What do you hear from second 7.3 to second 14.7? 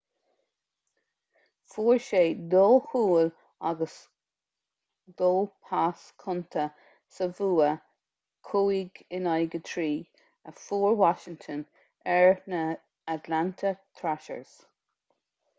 bhua 5-3 a fuair washington ar na atlanta thrashers